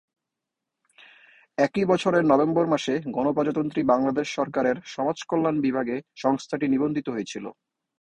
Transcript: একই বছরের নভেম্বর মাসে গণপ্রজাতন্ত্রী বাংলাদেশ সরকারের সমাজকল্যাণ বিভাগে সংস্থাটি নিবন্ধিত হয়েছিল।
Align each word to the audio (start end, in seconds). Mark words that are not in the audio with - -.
একই 1.57 1.83
বছরের 1.85 2.23
নভেম্বর 2.25 2.65
মাসে 2.67 2.93
গণপ্রজাতন্ত্রী 3.15 3.81
বাংলাদেশ 3.83 4.27
সরকারের 4.37 4.77
সমাজকল্যাণ 4.93 5.55
বিভাগে 5.65 5.95
সংস্থাটি 6.15 6.65
নিবন্ধিত 6.67 7.07
হয়েছিল। 7.09 7.45